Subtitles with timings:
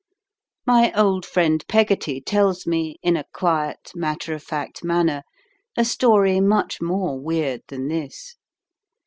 [0.65, 5.21] My old friend Peggotty tells me, in a quiet, matter of fact manner,
[5.77, 8.35] a story much more weird than this.